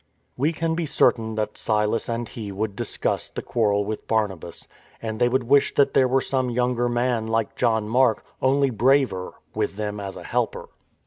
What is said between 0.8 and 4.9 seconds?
certain that Silas and he would discuss the quarrel with Barnabas,